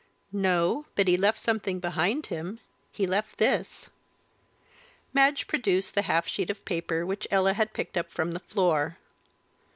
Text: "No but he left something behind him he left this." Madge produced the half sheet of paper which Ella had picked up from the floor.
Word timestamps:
"No 0.33 0.87
but 0.95 1.07
he 1.07 1.15
left 1.15 1.37
something 1.37 1.79
behind 1.79 2.25
him 2.25 2.59
he 2.91 3.05
left 3.05 3.37
this." 3.37 3.91
Madge 5.13 5.45
produced 5.45 5.93
the 5.93 6.01
half 6.09 6.27
sheet 6.27 6.49
of 6.49 6.65
paper 6.65 7.05
which 7.05 7.27
Ella 7.29 7.53
had 7.53 7.71
picked 7.71 7.95
up 7.95 8.09
from 8.09 8.31
the 8.31 8.39
floor. 8.39 8.97